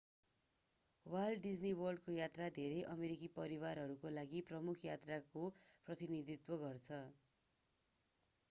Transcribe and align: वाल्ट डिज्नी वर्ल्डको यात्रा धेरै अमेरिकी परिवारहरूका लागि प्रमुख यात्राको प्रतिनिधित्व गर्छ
वाल्ट 1.05 1.41
डिज्नी 1.41 1.73
वर्ल्डको 1.79 2.15
यात्रा 2.15 2.47
धेरै 2.55 2.79
अमेरिकी 2.93 3.29
परिवारहरूका 3.35 4.13
लागि 4.15 4.41
प्रमुख 4.47 4.85
यात्राको 4.85 5.45
प्रतिनिधित्व 5.87 6.57
गर्छ 6.63 6.99